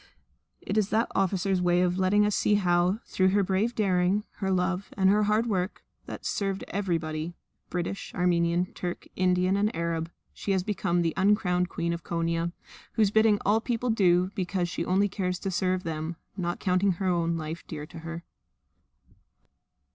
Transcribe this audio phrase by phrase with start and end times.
[0.61, 4.49] It is that officer's way of letting us see how, through her brave daring, her
[4.49, 7.35] love, and her hard work, that served everybody,
[7.69, 12.51] British, Armenian, Turk, Indian, and Arab, she has become the uncrowned Queen of Konia,
[12.93, 16.93] whose bidding all the people do because she only cares to serve them, not counting
[16.93, 18.23] her own life dear to her.